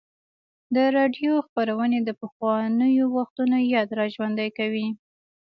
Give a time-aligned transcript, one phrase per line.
[0.75, 4.87] د راډیو خپرونې د پخوانیو وختونو یاد راژوندی کوي.